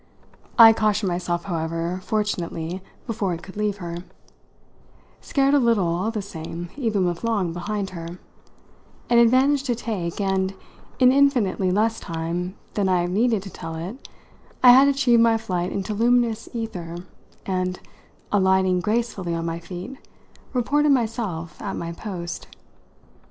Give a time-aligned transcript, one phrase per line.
[0.57, 3.97] I cautioned myself, however, fortunately, before it could leave her
[5.19, 8.17] scared a little, all the same, even with Long behind her
[9.11, 10.55] an advantage to take, and,
[10.97, 14.09] in infinitely less time than I have needed to tell it,
[14.63, 16.97] I had achieved my flight into luminous ether
[17.45, 17.79] and,
[18.31, 19.99] alighting gracefully on my feet,
[20.51, 22.47] reported myself at my post.